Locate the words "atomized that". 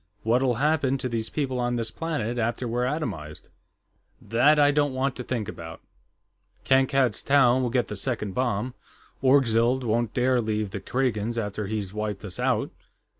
2.87-4.57